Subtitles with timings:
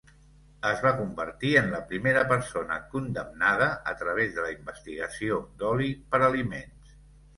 [0.67, 6.23] Es va convertir en la primera persona condemnada a través de la investigació d'oli per
[6.31, 6.97] aliments.